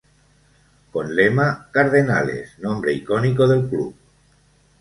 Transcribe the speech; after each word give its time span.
Con 0.91 1.15
lema 1.15 1.69
Cardenales, 1.71 2.57
nombre 2.57 2.91
icónico 2.91 3.47
del 3.47 3.69
Club. 3.69 3.95